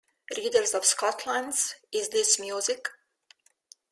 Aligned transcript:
Readers 0.35 0.73
of 0.73 0.83
Scotland's 0.83 1.75
Is 1.91 2.09
this 2.09 2.39
music? 2.39 2.89